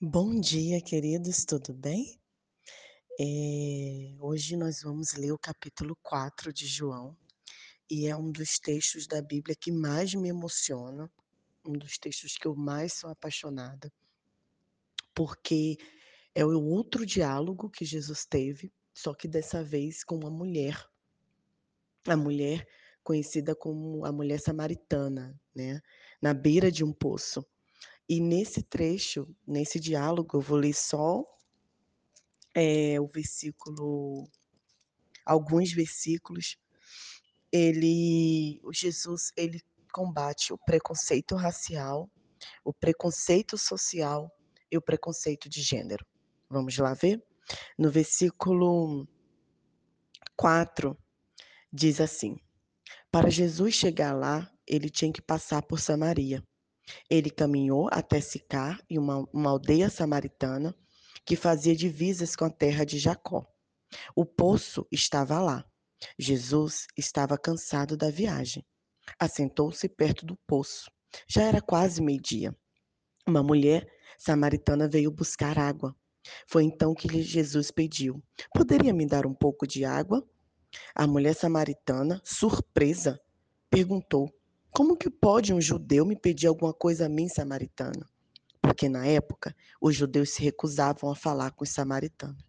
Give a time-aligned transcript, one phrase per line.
[0.00, 2.20] Bom dia, queridos, tudo bem?
[3.18, 7.16] Eh, hoje nós vamos ler o capítulo 4 de João,
[7.88, 11.08] e é um dos textos da Bíblia que mais me emociona,
[11.64, 13.90] um dos textos que eu mais sou apaixonada.
[15.14, 15.78] Porque
[16.34, 20.76] é o outro diálogo que Jesus teve, só que dessa vez com uma mulher.
[22.08, 22.66] A mulher
[23.04, 25.80] conhecida como a mulher samaritana, né,
[26.20, 27.46] na beira de um poço.
[28.08, 31.24] E nesse trecho, nesse diálogo, eu vou ler só
[32.54, 34.28] eh, o versículo
[35.24, 36.58] alguns versículos.
[37.50, 42.10] Ele o Jesus, ele combate o preconceito racial,
[42.64, 44.30] o preconceito social
[44.70, 46.04] e o preconceito de gênero.
[46.50, 47.22] Vamos lá ver?
[47.78, 49.06] No versículo
[50.36, 50.96] 4,
[51.72, 52.36] diz assim:
[53.10, 56.42] Para Jesus chegar lá, ele tinha que passar por Samaria.
[57.08, 60.74] Ele caminhou até Sicar, em uma, uma aldeia samaritana,
[61.24, 63.46] que fazia divisas com a terra de Jacó.
[64.14, 65.64] O poço estava lá.
[66.18, 68.64] Jesus estava cansado da viagem.
[69.18, 70.90] Assentou-se perto do poço.
[71.28, 72.54] Já era quase meio-dia.
[73.26, 73.88] Uma mulher
[74.18, 75.96] samaritana veio buscar água.
[76.46, 78.22] Foi então que Jesus pediu:
[78.54, 80.26] Poderia me dar um pouco de água?
[80.94, 83.20] A mulher samaritana, surpresa,
[83.70, 84.28] perguntou:
[84.76, 88.10] Como que pode um judeu me pedir alguma coisa a mim, samaritana?
[88.60, 92.44] Porque na época os judeus se recusavam a falar com os samaritanos.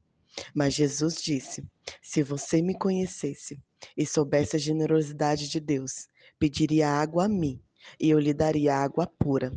[0.52, 1.64] Mas Jesus disse:
[2.02, 3.62] Se você me conhecesse
[3.96, 6.10] e soubesse a generosidade de Deus,
[6.40, 7.62] pediria água a mim,
[8.00, 9.54] e eu lhe daria água pura,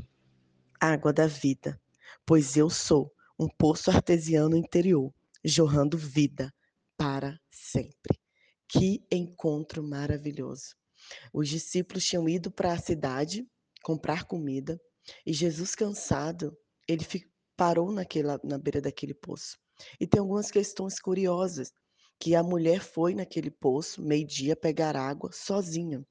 [0.78, 1.80] água da vida,
[2.27, 5.10] pois eu sou um poço artesiano interior,
[5.42, 6.53] jorrando vida
[6.98, 8.20] para sempre.
[8.69, 10.77] Que encontro maravilhoso!
[11.32, 13.46] Os discípulos tinham ido para a cidade
[13.82, 14.80] comprar comida
[15.24, 16.56] e Jesus, cansado,
[16.86, 17.04] ele
[17.56, 19.58] parou naquela, na beira daquele poço.
[20.00, 21.72] E tem algumas questões curiosas,
[22.20, 26.04] que a mulher foi naquele poço, meio-dia, pegar água sozinha.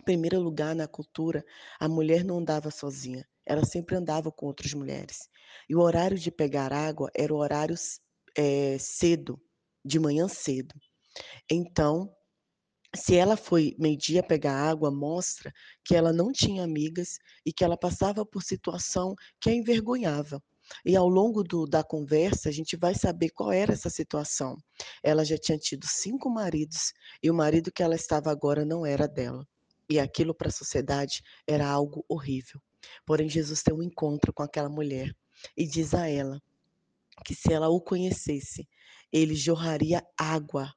[0.00, 1.44] Em primeiro lugar, na cultura,
[1.78, 5.28] a mulher não andava sozinha, ela sempre andava com outras mulheres.
[5.68, 7.76] E o horário de pegar água era o horário
[8.36, 9.40] é, cedo,
[9.84, 10.74] de manhã cedo.
[11.50, 12.12] Então,
[12.98, 15.52] se ela foi meio-dia pegar água, mostra
[15.84, 20.42] que ela não tinha amigas e que ela passava por situação que a envergonhava.
[20.84, 24.56] E ao longo do, da conversa, a gente vai saber qual era essa situação.
[25.02, 26.92] Ela já tinha tido cinco maridos
[27.22, 29.46] e o marido que ela estava agora não era dela.
[29.88, 32.60] E aquilo para a sociedade era algo horrível.
[33.06, 35.14] Porém, Jesus tem um encontro com aquela mulher
[35.56, 36.40] e diz a ela
[37.24, 38.68] que se ela o conhecesse,
[39.12, 40.72] ele jorraria água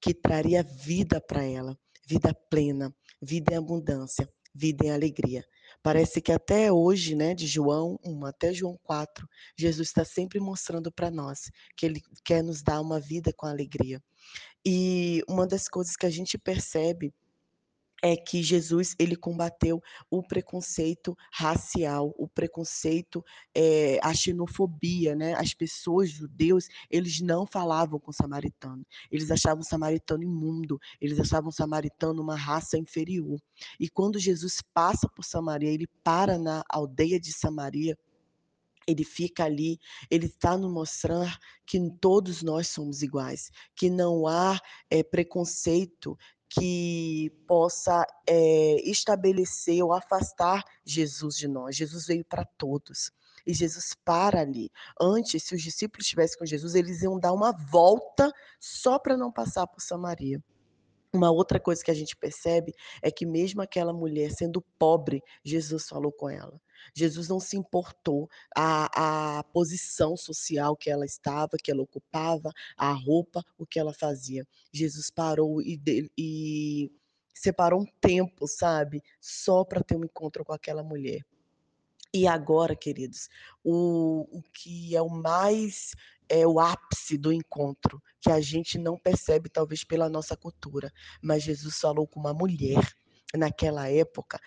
[0.00, 5.44] que traria vida para ela, vida plena, vida em abundância, vida em alegria.
[5.82, 10.90] Parece que até hoje, né, de João 1 até João 4, Jesus está sempre mostrando
[10.90, 14.02] para nós que ele quer nos dar uma vida com alegria.
[14.64, 17.14] E uma das coisas que a gente percebe
[18.02, 23.24] é que Jesus ele combateu o preconceito racial, o preconceito,
[23.54, 25.34] eh, a xenofobia, né.
[25.34, 31.48] As pessoas, judeus, eles não falavam com samaritano, eles achavam o samaritano imundo, eles achavam
[31.48, 33.40] o samaritano uma raça inferior.
[33.80, 37.96] E quando Jesus passa por Samaria, ele para na aldeia de Samaria,
[38.86, 39.78] ele fica ali,
[40.08, 46.16] ele está nos mostrar que todos nós somos iguais, que não há, eh, preconceito
[46.48, 51.76] que possa é, estabelecer ou afastar Jesus de nós.
[51.76, 53.10] Jesus veio para todos.
[53.46, 54.70] E Jesus para ali.
[55.00, 59.30] Antes, se os discípulos estivessem com Jesus, eles iam dar uma volta só para não
[59.30, 60.42] passar por Samaria.
[61.16, 65.88] Uma outra coisa que a gente percebe é que mesmo aquela mulher sendo pobre, Jesus
[65.88, 66.60] falou com ela.
[66.94, 72.92] Jesus não se importou a, a posição social que ela estava, que ela ocupava, a
[72.92, 74.46] roupa, o que ela fazia.
[74.70, 75.80] Jesus parou e,
[76.18, 76.90] e
[77.34, 81.22] separou um tempo, sabe, só para ter um encontro com aquela mulher.
[82.12, 83.28] E agora, queridos,
[83.62, 85.92] o, o que é o mais
[86.28, 90.92] é o ápice do encontro, que a gente não percebe talvez pela nossa cultura,
[91.22, 92.80] mas Jesus falou com uma mulher.
[93.34, 94.40] Naquela época,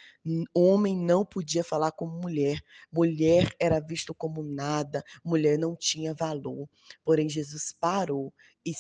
[0.54, 2.60] homem não podia falar com mulher,
[2.92, 6.68] mulher era visto como nada, mulher não tinha valor.
[7.04, 8.34] Porém, Jesus parou
[8.66, 8.72] e,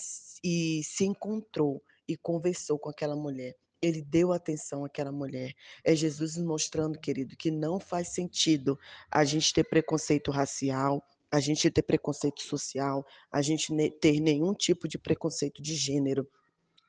[0.44, 5.54] e se encontrou e conversou com aquela mulher ele deu atenção àquela mulher.
[5.84, 8.78] É Jesus mostrando, querido, que não faz sentido
[9.10, 14.88] a gente ter preconceito racial, a gente ter preconceito social, a gente ter nenhum tipo
[14.88, 16.28] de preconceito de gênero,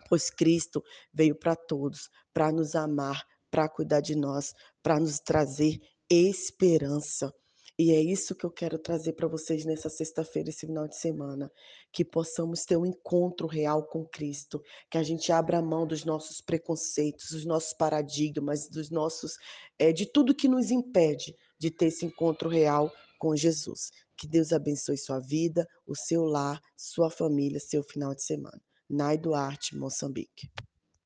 [0.08, 0.82] pois Cristo
[1.12, 7.32] veio para todos, para nos amar, para cuidar de nós, para nos trazer esperança.
[7.82, 11.50] E é isso que eu quero trazer para vocês nessa sexta-feira, esse final de semana,
[11.90, 16.42] que possamos ter um encontro real com Cristo, que a gente abra mão dos nossos
[16.42, 19.38] preconceitos, dos nossos paradigmas, dos nossos,
[19.78, 23.90] eh, de tudo que nos impede de ter esse encontro real com Jesus.
[24.14, 28.60] Que Deus abençoe sua vida, o seu lar, sua família, seu final de semana.
[28.90, 30.50] Nai Duarte, Moçambique.